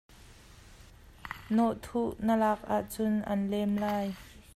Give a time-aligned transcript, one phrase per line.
[1.59, 4.07] Nawhthuh na lak ahcun a'n lem lai.